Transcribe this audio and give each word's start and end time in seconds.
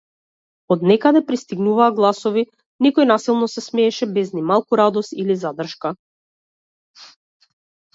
Од 0.75 0.85
некаде 0.91 1.21
пристигнуваа 1.27 1.89
гласови, 1.99 2.45
некој 2.87 3.09
насилно 3.11 3.51
се 3.59 3.65
смееше, 3.69 4.11
без 4.19 4.35
ни 4.41 4.47
малку 4.51 4.83
радост 4.85 5.19
или 5.27 5.41
задршка. 5.47 5.97